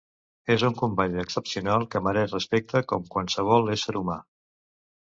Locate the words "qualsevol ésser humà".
3.17-4.19